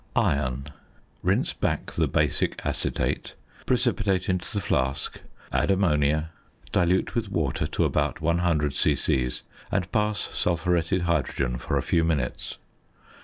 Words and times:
~Iron.~ 0.15 0.69
Rinse 1.21 1.53
back 1.53 1.91
the 1.91 2.07
"basic 2.07 2.59
acetate," 2.65 3.35
precipitate 3.67 4.29
into 4.29 4.51
the 4.51 4.59
flask, 4.59 5.21
add 5.51 5.69
ammonia, 5.69 6.31
dilute 6.71 7.13
with 7.13 7.29
water 7.29 7.67
to 7.67 7.83
about 7.83 8.19
100 8.19 8.73
c.c., 8.73 9.29
and 9.71 9.91
pass 9.91 10.27
sulphuretted 10.35 11.01
hydrogen 11.01 11.59
for 11.59 11.77
a 11.77 11.83
few 11.83 12.03
minutes. 12.03 12.57